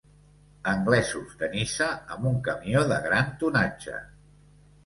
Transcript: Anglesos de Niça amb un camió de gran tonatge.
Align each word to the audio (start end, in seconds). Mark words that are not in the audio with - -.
Anglesos 0.71 1.35
de 1.43 1.49
Niça 1.51 1.89
amb 2.15 2.27
un 2.31 2.39
camió 2.49 2.83
de 2.93 2.99
gran 3.07 3.31
tonatge. 3.45 4.01